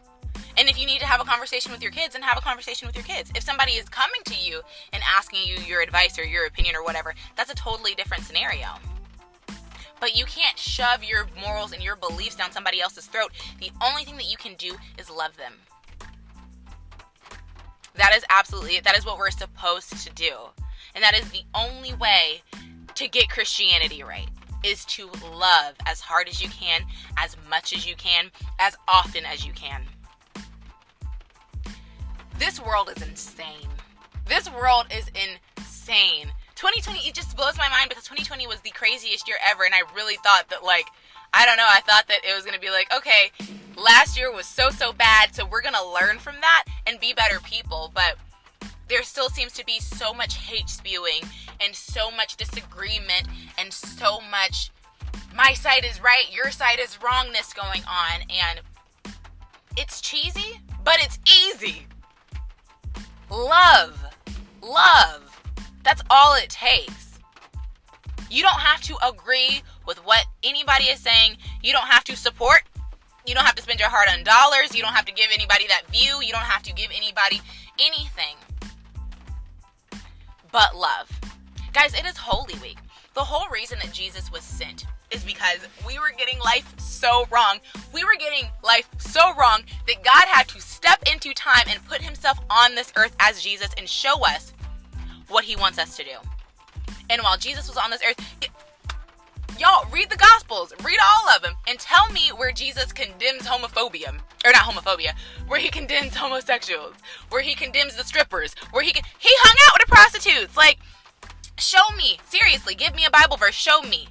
And 0.57 0.69
if 0.69 0.79
you 0.79 0.85
need 0.85 0.99
to 0.99 1.05
have 1.05 1.21
a 1.21 1.25
conversation 1.25 1.71
with 1.71 1.81
your 1.81 1.91
kids, 1.91 2.13
then 2.13 2.23
have 2.23 2.37
a 2.37 2.41
conversation 2.41 2.87
with 2.87 2.95
your 2.95 3.05
kids. 3.05 3.31
If 3.35 3.43
somebody 3.43 3.73
is 3.73 3.89
coming 3.89 4.21
to 4.25 4.35
you 4.35 4.61
and 4.93 5.03
asking 5.05 5.41
you 5.43 5.57
your 5.67 5.81
advice 5.81 6.17
or 6.17 6.23
your 6.23 6.45
opinion 6.45 6.75
or 6.75 6.83
whatever, 6.83 7.13
that's 7.35 7.51
a 7.51 7.55
totally 7.55 7.93
different 7.93 8.23
scenario. 8.23 8.67
But 9.99 10.17
you 10.17 10.25
can't 10.25 10.57
shove 10.57 11.03
your 11.03 11.27
morals 11.39 11.73
and 11.73 11.83
your 11.83 11.95
beliefs 11.95 12.35
down 12.35 12.51
somebody 12.51 12.81
else's 12.81 13.05
throat. 13.05 13.31
The 13.59 13.71
only 13.83 14.03
thing 14.03 14.15
that 14.17 14.29
you 14.29 14.37
can 14.37 14.55
do 14.55 14.75
is 14.97 15.09
love 15.09 15.37
them. 15.37 15.53
That 17.95 18.15
is 18.15 18.25
absolutely. 18.29 18.79
That 18.79 18.97
is 18.97 19.05
what 19.05 19.17
we're 19.17 19.31
supposed 19.31 20.05
to 20.05 20.13
do. 20.13 20.33
And 20.95 21.03
that 21.03 21.13
is 21.13 21.29
the 21.31 21.43
only 21.55 21.93
way 21.93 22.41
to 22.95 23.07
get 23.07 23.29
Christianity 23.29 24.03
right 24.03 24.27
is 24.63 24.85
to 24.85 25.09
love 25.33 25.75
as 25.87 26.01
hard 26.01 26.27
as 26.27 26.41
you 26.41 26.49
can, 26.49 26.81
as 27.17 27.35
much 27.49 27.73
as 27.73 27.87
you 27.87 27.95
can, 27.95 28.29
as 28.59 28.75
often 28.87 29.25
as 29.25 29.45
you 29.45 29.53
can. 29.53 29.83
This 32.37 32.59
world 32.59 32.91
is 32.95 33.01
insane. 33.01 33.69
This 34.27 34.49
world 34.51 34.87
is 34.95 35.07
insane. 35.09 36.31
2020 36.55 36.99
it 37.07 37.15
just 37.15 37.35
blows 37.35 37.57
my 37.57 37.67
mind 37.69 37.89
because 37.89 38.03
2020 38.03 38.45
was 38.45 38.59
the 38.61 38.69
craziest 38.69 39.27
year 39.27 39.37
ever 39.49 39.63
and 39.63 39.73
I 39.73 39.81
really 39.95 40.15
thought 40.17 40.47
that 40.49 40.63
like 40.63 40.85
I 41.33 41.45
don't 41.45 41.57
know, 41.57 41.67
I 41.67 41.81
thought 41.81 42.07
that 42.07 42.25
it 42.27 42.35
was 42.35 42.43
going 42.43 42.55
to 42.55 42.59
be 42.61 42.69
like, 42.69 42.93
okay, 42.93 43.31
last 43.77 44.17
year 44.17 44.31
was 44.31 44.45
so 44.45 44.69
so 44.69 44.91
bad, 44.93 45.33
so 45.33 45.45
we're 45.45 45.61
going 45.61 45.75
to 45.75 45.87
learn 45.87 46.19
from 46.19 46.35
that 46.41 46.65
and 46.85 46.99
be 46.99 47.13
better 47.13 47.39
people, 47.39 47.91
but 47.93 48.15
there 48.91 49.03
still 49.03 49.29
seems 49.29 49.53
to 49.53 49.65
be 49.65 49.79
so 49.79 50.13
much 50.13 50.35
hate 50.35 50.67
spewing 50.67 51.21
and 51.61 51.73
so 51.73 52.11
much 52.11 52.35
disagreement 52.35 53.23
and 53.57 53.71
so 53.71 54.19
much 54.29 54.69
my 55.33 55.53
side 55.53 55.85
is 55.89 56.03
right, 56.03 56.25
your 56.29 56.51
side 56.51 56.77
is 56.77 57.01
wrongness 57.01 57.53
going 57.53 57.83
on 57.85 58.21
and 58.29 58.61
it's 59.77 60.01
cheesy, 60.01 60.59
but 60.83 60.97
it's 60.99 61.19
easy. 61.25 61.87
Love. 63.29 63.97
Love. 64.61 65.41
That's 65.85 66.03
all 66.09 66.35
it 66.35 66.49
takes. 66.49 67.17
You 68.29 68.43
don't 68.43 68.59
have 68.59 68.81
to 68.81 68.97
agree 69.07 69.61
with 69.87 69.99
what 69.99 70.25
anybody 70.43 70.85
is 70.85 70.99
saying. 70.99 71.37
You 71.63 71.71
don't 71.71 71.87
have 71.87 72.03
to 72.05 72.17
support. 72.17 72.63
You 73.25 73.35
don't 73.35 73.45
have 73.45 73.55
to 73.55 73.63
spend 73.63 73.79
your 73.79 73.89
heart 73.89 74.09
on 74.11 74.25
dollars. 74.25 74.75
You 74.75 74.81
don't 74.81 74.93
have 74.93 75.05
to 75.05 75.13
give 75.13 75.27
anybody 75.33 75.65
that 75.67 75.83
view. 75.89 76.21
You 76.21 76.33
don't 76.33 76.41
have 76.41 76.63
to 76.63 76.73
give 76.73 76.91
anybody 76.93 77.39
anything 77.79 78.35
but 80.51 80.75
love. 80.75 81.09
Guys, 81.73 81.93
it 81.93 82.05
is 82.05 82.17
Holy 82.17 82.55
Week. 82.59 82.77
The 83.13 83.21
whole 83.21 83.49
reason 83.49 83.79
that 83.79 83.91
Jesus 83.91 84.31
was 84.31 84.43
sent 84.43 84.85
is 85.11 85.23
because 85.23 85.59
we 85.85 85.99
were 85.99 86.11
getting 86.17 86.39
life 86.39 86.73
so 86.79 87.25
wrong. 87.31 87.59
We 87.93 88.03
were 88.03 88.15
getting 88.17 88.49
life 88.63 88.89
so 88.97 89.33
wrong 89.35 89.63
that 89.87 90.03
God 90.03 90.25
had 90.27 90.47
to 90.49 90.61
step 90.61 91.03
into 91.11 91.33
time 91.33 91.65
and 91.67 91.85
put 91.85 92.01
himself 92.01 92.39
on 92.49 92.75
this 92.75 92.93
earth 92.95 93.15
as 93.19 93.41
Jesus 93.41 93.69
and 93.77 93.87
show 93.87 94.25
us 94.25 94.53
what 95.27 95.43
he 95.43 95.55
wants 95.55 95.79
us 95.79 95.97
to 95.97 96.03
do. 96.03 96.15
And 97.09 97.21
while 97.21 97.37
Jesus 97.37 97.67
was 97.67 97.77
on 97.77 97.91
this 97.91 98.01
earth, 98.07 98.19
it, 98.41 98.49
y'all 99.61 99.87
read 99.91 100.09
the 100.09 100.17
gospels, 100.17 100.73
read 100.83 100.97
all 101.03 101.29
of 101.35 101.43
them 101.43 101.53
and 101.67 101.79
tell 101.79 102.09
me 102.11 102.29
where 102.35 102.51
Jesus 102.51 102.91
condemns 102.91 103.43
homophobia 103.43 104.19
or 104.43 104.51
not 104.51 104.63
homophobia, 104.63 105.11
where 105.47 105.59
he 105.59 105.69
condemns 105.69 106.15
homosexuals, 106.15 106.95
where 107.29 107.43
he 107.43 107.53
condemns 107.53 107.95
the 107.95 108.03
strippers, 108.03 108.55
where 108.71 108.83
he 108.83 108.91
he 109.19 109.29
hung 109.37 109.57
out 109.67 109.77
with 109.77 109.87
the 109.87 109.93
prostitutes. 109.93 110.57
Like, 110.57 110.79
show 111.59 111.95
me 111.95 112.19
seriously. 112.25 112.73
Give 112.73 112.95
me 112.95 113.05
a 113.05 113.11
Bible 113.11 113.37
verse. 113.37 113.53
Show 113.53 113.83
me. 113.83 114.07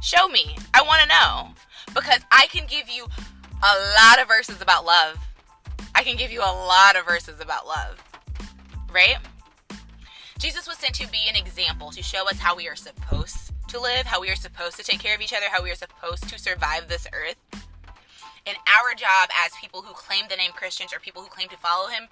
Show 0.00 0.28
me. 0.28 0.56
I 0.72 0.82
want 0.82 1.02
to 1.02 1.08
know 1.08 1.50
because 1.94 2.20
I 2.32 2.46
can 2.46 2.66
give 2.66 2.88
you 2.88 3.04
a 3.04 3.74
lot 4.00 4.20
of 4.22 4.26
verses 4.26 4.62
about 4.62 4.86
love. 4.86 5.18
I 5.94 6.02
can 6.02 6.16
give 6.16 6.32
you 6.32 6.40
a 6.40 6.54
lot 6.66 6.96
of 6.96 7.04
verses 7.04 7.40
about 7.40 7.66
love. 7.66 8.02
Right? 8.90 9.16
Jesus 10.38 10.66
was 10.66 10.78
sent 10.78 10.94
to 10.96 11.10
be 11.10 11.20
an 11.28 11.36
example 11.36 11.90
to 11.90 12.02
show 12.02 12.26
us 12.28 12.38
how 12.38 12.56
we 12.56 12.68
are 12.68 12.76
supposed 12.76 13.53
to 13.74 13.80
live, 13.80 14.06
how 14.06 14.20
we 14.20 14.30
are 14.30 14.36
supposed 14.36 14.76
to 14.76 14.84
take 14.84 15.00
care 15.00 15.14
of 15.14 15.20
each 15.20 15.32
other, 15.32 15.46
how 15.50 15.62
we 15.62 15.70
are 15.70 15.74
supposed 15.74 16.28
to 16.28 16.38
survive 16.38 16.88
this 16.88 17.08
earth. 17.12 17.36
And 18.46 18.56
our 18.68 18.94
job 18.94 19.30
as 19.44 19.52
people 19.60 19.82
who 19.82 19.92
claim 19.94 20.26
the 20.28 20.36
name 20.36 20.52
Christians 20.52 20.92
or 20.92 21.00
people 21.00 21.22
who 21.22 21.28
claim 21.28 21.48
to 21.48 21.56
follow 21.56 21.88
him 21.88 22.04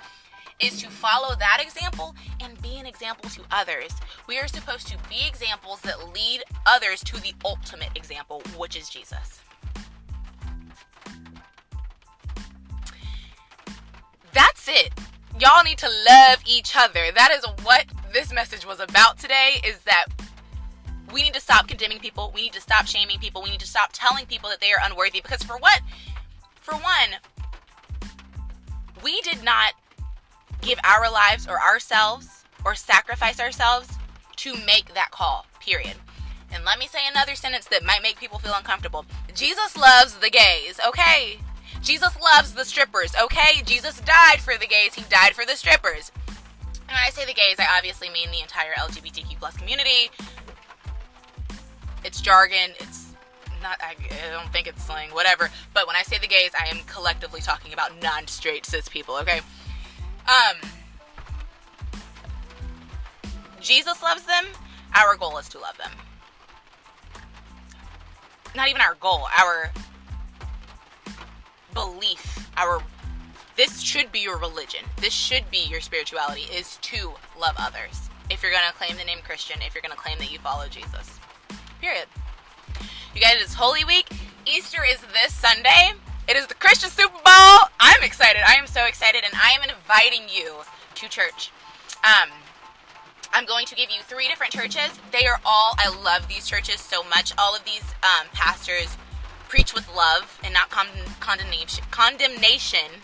is 0.59 0.83
to 0.83 0.91
follow 0.91 1.37
that 1.37 1.61
example 1.63 2.17
and 2.41 2.61
be 2.63 2.79
an 2.79 2.87
example 2.87 3.31
to 3.31 3.43
others. 3.53 3.93
We 4.27 4.39
are 4.39 4.49
supposed 4.49 4.89
to 4.89 4.99
be 5.09 5.27
examples 5.27 5.81
that 5.83 6.13
lead 6.13 6.43
others 6.67 7.05
to 7.05 7.21
the 7.21 7.33
ultimate 7.45 7.91
example, 7.95 8.43
which 8.57 8.77
is 8.77 8.89
Jesus. 8.89 9.41
That's 14.33 14.69
it. 14.69 14.93
Y'all 15.39 15.63
need 15.63 15.79
to 15.79 15.91
love 16.09 16.39
each 16.45 16.75
other. 16.77 17.13
That 17.15 17.31
is 17.31 17.45
what 17.63 17.87
this 18.13 18.33
message 18.33 18.67
was 18.67 18.81
about 18.81 19.19
today 19.19 19.61
is 19.65 19.79
that 19.81 20.07
we 21.13 21.23
need 21.23 21.35
to 21.35 21.41
stop 21.41 21.69
condemning 21.69 21.99
people. 21.99 22.33
We 22.35 22.43
need 22.43 22.53
to 22.55 22.61
stop 22.61 22.87
shaming 22.87 23.19
people. 23.19 23.43
We 23.43 23.51
need 23.51 23.61
to 23.61 23.67
stop 23.67 23.91
telling 23.93 24.27
people 24.27 24.49
that 24.51 24.61
they 24.61 24.73
are 24.73 24.81
unworthy 24.83 25.21
because 25.21 25.43
for 25.43 25.57
what? 25.59 25.81
For 26.61 26.75
one, 26.75 27.21
we 29.05 29.21
did 29.23 29.45
not 29.45 29.75
give 30.61 30.79
our 30.85 31.11
lives 31.11 31.47
or 31.47 31.61
ourselves 31.61 32.45
or 32.65 32.75
sacrifice 32.75 33.41
ourselves 33.41 33.89
to 34.37 34.55
make 34.65 34.95
that 34.95 35.11
call, 35.11 35.47
period. 35.61 35.97
And 36.53 36.65
let 36.65 36.79
me 36.79 36.87
say 36.87 37.01
another 37.11 37.35
sentence 37.35 37.67
that 37.67 37.85
might 37.85 38.03
make 38.03 38.19
people 38.19 38.39
feel 38.39 38.55
uncomfortable. 38.55 39.07
Jesus 39.35 39.77
loves 39.77 40.17
the 40.17 40.31
gays, 40.31 40.79
okay? 40.87 41.39
Jesus 41.81 42.13
loves 42.21 42.53
the 42.53 42.65
strippers, 42.65 43.15
okay? 43.21 43.63
Jesus 43.65 44.01
died 44.01 44.41
for 44.41 44.57
the 44.57 44.67
gays, 44.67 44.95
he 44.95 45.03
died 45.09 45.35
for 45.35 45.45
the 45.45 45.57
strippers. 45.57 46.13
And 46.93 46.99
when 46.99 47.07
I 47.07 47.11
say 47.11 47.25
the 47.25 47.33
gays, 47.33 47.57
I 47.59 47.77
obviously 47.77 48.11
mean 48.11 48.31
the 48.31 48.41
entire 48.41 48.73
LGBTQ 48.75 49.39
plus 49.39 49.57
community. 49.57 50.11
It's 52.05 52.21
jargon, 52.21 52.71
it's 52.79 53.13
not 53.63 53.81
I, 53.81 53.95
I 54.11 54.31
don't 54.33 54.53
think 54.53 54.67
it's 54.67 54.85
slang, 54.85 55.11
whatever. 55.11 55.51
But 55.73 55.87
when 55.87 55.97
I 55.97 56.03
say 56.03 56.19
the 56.19 56.27
gays, 56.27 56.51
I 56.59 56.67
am 56.67 56.81
collectively 56.87 57.41
talking 57.41 57.73
about 57.73 58.01
non-straight 58.03 58.67
cis 58.67 58.89
people. 58.89 59.17
Okay. 59.17 59.41
Um. 60.27 60.69
Jesus 63.61 64.03
loves 64.03 64.25
them. 64.25 64.45
Our 64.95 65.17
goal 65.17 65.39
is 65.39 65.49
to 65.51 65.59
love 65.59 65.79
them. 65.79 65.93
Not 68.55 68.69
even 68.69 68.83
our 68.83 68.97
goal. 68.97 69.29
Our 69.39 69.71
belief. 71.73 72.51
Our 72.57 72.83
this 73.57 73.81
should 73.81 74.11
be 74.11 74.21
your 74.21 74.39
religion. 74.39 74.81
This 74.97 75.13
should 75.13 75.51
be 75.51 75.67
your 75.69 75.81
spirituality 75.81 76.43
is 76.43 76.79
to 76.83 77.13
love 77.39 77.55
others. 77.59 78.09
If 78.31 78.43
you're 78.43 78.51
going 78.51 78.65
to 78.67 78.75
claim 78.75 78.97
the 78.97 79.05
name 79.05 79.19
Christian, 79.23 79.61
if 79.61 79.75
you're 79.75 79.83
going 79.83 79.95
to 79.95 79.99
claim 79.99 80.19
that 80.19 80.33
you 80.33 80.39
follow 80.39 80.67
Jesus. 80.69 81.21
Period. 81.83 82.07
You 83.13 83.21
guys, 83.21 83.39
it's 83.41 83.55
Holy 83.55 83.85
Week. 83.85 84.09
Easter 84.47 84.85
is 84.89 85.01
this 85.13 85.35
Sunday. 85.35 85.91
It 86.29 86.37
is 86.37 86.47
the 86.47 86.55
Christian 86.55 86.89
Super 86.89 87.11
Bowl. 87.11 87.59
I'm 87.81 88.05
excited. 88.05 88.41
I 88.47 88.55
am 88.55 88.69
so 88.69 88.85
excited, 88.85 89.25
and 89.25 89.35
I 89.35 89.51
am 89.51 89.69
inviting 89.69 90.29
you 90.33 90.59
to 90.95 91.09
church. 91.09 91.51
Um, 92.05 92.31
I'm 93.33 93.47
going 93.47 93.67
to 93.67 93.75
give 93.75 93.91
you 93.91 94.01
three 94.05 94.29
different 94.29 94.53
churches. 94.53 94.93
They 95.11 95.27
are 95.27 95.41
all, 95.45 95.75
I 95.77 95.93
love 96.05 96.29
these 96.29 96.47
churches 96.47 96.79
so 96.79 97.03
much. 97.03 97.33
All 97.37 97.53
of 97.57 97.65
these 97.65 97.83
um, 98.05 98.29
pastors 98.33 98.97
preach 99.49 99.75
with 99.75 99.93
love 99.93 100.39
and 100.45 100.55
not 100.55 100.71
con- 100.71 100.87
condemnation. 101.19 101.83
Condemnation. 101.91 103.03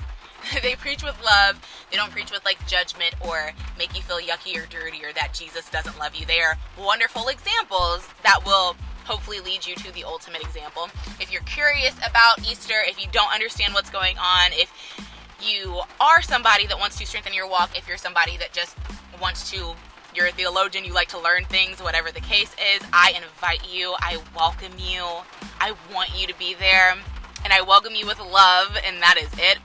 they 0.62 0.74
preach 0.74 1.02
with 1.02 1.18
love. 1.24 1.60
They 1.90 1.96
don't 1.96 2.10
preach 2.10 2.30
with 2.30 2.44
like 2.44 2.64
judgment 2.66 3.14
or 3.20 3.52
make 3.78 3.94
you 3.96 4.02
feel 4.02 4.20
yucky 4.20 4.56
or 4.56 4.66
dirty 4.66 5.04
or 5.04 5.12
that 5.14 5.34
Jesus 5.34 5.68
doesn't 5.70 5.98
love 5.98 6.14
you. 6.14 6.26
They 6.26 6.40
are 6.40 6.56
wonderful 6.78 7.28
examples 7.28 8.08
that 8.22 8.44
will 8.44 8.76
hopefully 9.04 9.40
lead 9.40 9.66
you 9.66 9.74
to 9.74 9.92
the 9.94 10.04
ultimate 10.04 10.42
example. 10.42 10.88
If 11.18 11.32
you're 11.32 11.42
curious 11.42 11.96
about 11.98 12.40
Easter, 12.40 12.74
if 12.86 13.02
you 13.02 13.10
don't 13.10 13.32
understand 13.32 13.72
what's 13.72 13.90
going 13.90 14.18
on, 14.18 14.52
if 14.52 14.70
you 15.40 15.80
are 16.00 16.20
somebody 16.20 16.66
that 16.66 16.78
wants 16.78 16.98
to 16.98 17.06
strengthen 17.06 17.32
your 17.32 17.48
walk, 17.48 17.76
if 17.76 17.88
you're 17.88 17.96
somebody 17.96 18.36
that 18.36 18.52
just 18.52 18.76
wants 19.20 19.50
to, 19.50 19.74
you're 20.14 20.26
a 20.26 20.32
theologian, 20.32 20.84
you 20.84 20.92
like 20.92 21.08
to 21.08 21.18
learn 21.18 21.44
things, 21.44 21.82
whatever 21.82 22.10
the 22.10 22.20
case 22.20 22.54
is, 22.74 22.82
I 22.92 23.14
invite 23.16 23.72
you, 23.72 23.94
I 24.00 24.18
welcome 24.36 24.72
you, 24.78 25.04
I 25.60 25.74
want 25.94 26.10
you 26.18 26.26
to 26.26 26.38
be 26.38 26.54
there, 26.54 26.94
and 27.44 27.52
I 27.52 27.62
welcome 27.62 27.94
you 27.94 28.06
with 28.06 28.18
love, 28.20 28.76
and 28.84 29.00
that 29.00 29.16
is 29.16 29.30
it. 29.38 29.58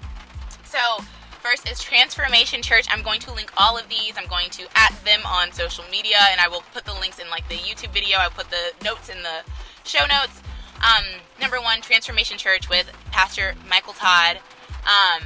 So, 0.73 1.05
First 1.39 1.69
is 1.69 1.79
Transformation 1.79 2.63
Church. 2.63 2.87
I'm 2.89 3.03
going 3.03 3.19
to 3.19 3.31
link 3.31 3.51
all 3.57 3.77
of 3.77 3.87
these. 3.89 4.13
I'm 4.17 4.25
going 4.25 4.49
to 4.49 4.63
at 4.75 4.91
them 5.05 5.19
on 5.23 5.51
social 5.51 5.83
media, 5.91 6.17
and 6.31 6.41
I 6.41 6.47
will 6.47 6.63
put 6.73 6.83
the 6.83 6.95
links 6.95 7.19
in 7.19 7.29
like 7.29 7.47
the 7.47 7.57
YouTube 7.57 7.93
video. 7.93 8.17
I 8.17 8.27
put 8.29 8.49
the 8.49 8.71
notes 8.83 9.07
in 9.07 9.21
the 9.21 9.41
show 9.85 10.03
notes. 10.07 10.41
Um, 10.77 11.03
number 11.39 11.61
one, 11.61 11.81
Transformation 11.81 12.39
Church 12.39 12.71
with 12.71 12.91
Pastor 13.11 13.53
Michael 13.69 13.93
Todd. 13.93 14.39
Um, 14.87 15.21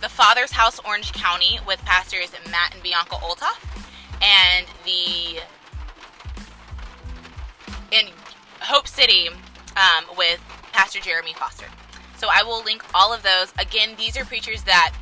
the 0.00 0.08
Father's 0.08 0.50
House 0.50 0.80
Orange 0.84 1.12
County 1.12 1.60
with 1.64 1.78
pastors 1.84 2.32
Matt 2.50 2.74
and 2.74 2.82
Bianca 2.82 3.14
Olthoff, 3.14 3.62
and 4.20 4.66
the 4.84 5.38
in 7.96 8.08
Hope 8.58 8.88
City 8.88 9.28
um, 9.76 10.16
with 10.18 10.40
Pastor 10.72 10.98
Jeremy 10.98 11.34
Foster. 11.34 11.66
So 12.24 12.30
I 12.32 12.42
will 12.42 12.64
link 12.64 12.82
all 12.94 13.12
of 13.12 13.22
those. 13.22 13.52
Again, 13.58 13.90
these 13.98 14.16
are 14.16 14.24
preachers 14.24 14.62
that 14.62 14.94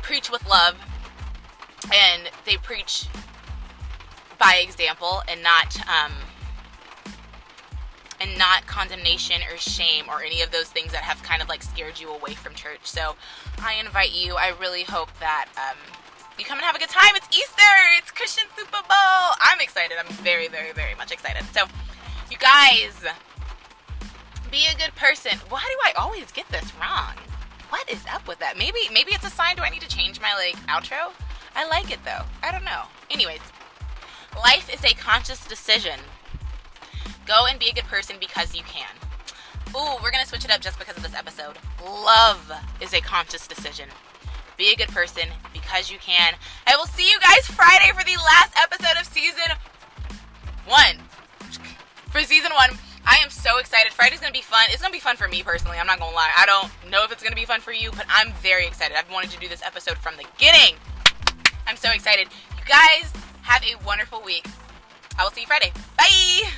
preach 0.00 0.30
with 0.30 0.48
love 0.48 0.74
and 1.92 2.30
they 2.46 2.56
preach 2.56 3.08
by 4.38 4.62
example 4.66 5.20
and 5.28 5.42
not 5.42 5.76
um, 5.86 6.12
and 8.22 8.38
not 8.38 8.66
condemnation 8.66 9.42
or 9.52 9.58
shame 9.58 10.06
or 10.08 10.22
any 10.22 10.40
of 10.40 10.50
those 10.50 10.70
things 10.70 10.92
that 10.92 11.02
have 11.02 11.22
kind 11.22 11.42
of 11.42 11.48
like 11.50 11.62
scared 11.62 12.00
you 12.00 12.08
away 12.08 12.32
from 12.32 12.54
church. 12.54 12.80
So 12.84 13.16
I 13.58 13.74
invite 13.74 14.14
you. 14.14 14.36
I 14.36 14.54
really 14.58 14.84
hope 14.84 15.10
that 15.20 15.48
um, 15.58 15.76
you 16.38 16.46
come 16.46 16.56
and 16.56 16.64
have 16.64 16.74
a 16.74 16.78
good 16.78 16.88
time. 16.88 17.14
It's 17.14 17.28
Easter. 17.36 17.74
It's 17.98 18.10
Christian 18.10 18.44
Super 18.56 18.80
Bowl. 18.80 19.34
I'm 19.42 19.60
excited. 19.60 19.98
I'm 19.98 20.10
very, 20.24 20.48
very, 20.48 20.72
very 20.72 20.94
much 20.94 21.12
excited. 21.12 21.44
So 21.52 21.66
you 22.30 22.36
guys, 22.38 23.04
be 24.50 24.66
a 24.66 24.76
good 24.76 24.94
person. 24.94 25.38
Why 25.48 25.60
do 25.60 25.90
I 25.90 25.92
always 26.00 26.30
get 26.32 26.48
this 26.48 26.72
wrong? 26.80 27.14
What 27.68 27.88
is 27.90 28.02
up 28.12 28.26
with 28.26 28.38
that? 28.38 28.56
Maybe 28.56 28.78
maybe 28.92 29.12
it's 29.12 29.26
a 29.26 29.30
sign. 29.30 29.56
Do 29.56 29.62
I 29.62 29.70
need 29.70 29.82
to 29.82 29.88
change 29.88 30.20
my 30.20 30.34
like 30.34 30.56
outro? 30.66 31.12
I 31.54 31.66
like 31.68 31.90
it 31.90 32.00
though. 32.04 32.22
I 32.42 32.52
don't 32.52 32.64
know. 32.64 32.82
Anyways, 33.10 33.40
life 34.36 34.72
is 34.72 34.84
a 34.84 34.94
conscious 34.94 35.46
decision. 35.46 35.98
Go 37.26 37.46
and 37.46 37.58
be 37.58 37.68
a 37.68 37.74
good 37.74 37.84
person 37.84 38.16
because 38.20 38.54
you 38.54 38.62
can. 38.62 38.88
Ooh, 39.74 40.02
we're 40.02 40.10
gonna 40.10 40.26
switch 40.26 40.44
it 40.44 40.50
up 40.50 40.60
just 40.60 40.78
because 40.78 40.96
of 40.96 41.02
this 41.02 41.14
episode. 41.14 41.58
Love 41.84 42.52
is 42.80 42.94
a 42.94 43.00
conscious 43.00 43.46
decision. 43.46 43.88
Be 44.56 44.72
a 44.72 44.76
good 44.76 44.88
person 44.88 45.28
because 45.52 45.90
you 45.90 45.98
can. 45.98 46.34
I 46.66 46.76
will 46.76 46.86
see 46.86 47.08
you 47.08 47.18
guys 47.20 47.46
Friday 47.46 47.90
for 47.92 48.04
the 48.04 48.16
last 48.16 48.54
episode 48.56 48.98
of 49.00 49.06
season 49.06 49.52
one. 50.66 51.05
For 52.16 52.22
season 52.22 52.52
one. 52.54 52.70
I 53.04 53.16
am 53.16 53.28
so 53.28 53.58
excited. 53.58 53.92
Friday's 53.92 54.20
gonna 54.20 54.32
be 54.32 54.40
fun. 54.40 54.64
It's 54.70 54.80
gonna 54.80 54.90
be 54.90 55.00
fun 55.00 55.16
for 55.16 55.28
me 55.28 55.42
personally. 55.42 55.76
I'm 55.76 55.86
not 55.86 55.98
gonna 55.98 56.16
lie. 56.16 56.30
I 56.34 56.46
don't 56.46 56.90
know 56.90 57.04
if 57.04 57.12
it's 57.12 57.22
gonna 57.22 57.36
be 57.36 57.44
fun 57.44 57.60
for 57.60 57.72
you, 57.72 57.90
but 57.90 58.06
I'm 58.08 58.32
very 58.40 58.66
excited. 58.66 58.96
I've 58.96 59.12
wanted 59.12 59.32
to 59.32 59.38
do 59.38 59.48
this 59.48 59.62
episode 59.62 59.98
from 59.98 60.16
the 60.16 60.24
beginning. 60.38 60.76
I'm 61.66 61.76
so 61.76 61.90
excited. 61.90 62.28
You 62.56 62.64
guys 62.66 63.12
have 63.42 63.62
a 63.64 63.84
wonderful 63.84 64.22
week. 64.24 64.46
I 65.18 65.24
will 65.24 65.30
see 65.30 65.42
you 65.42 65.46
Friday. 65.46 65.72
Bye. 65.98 66.48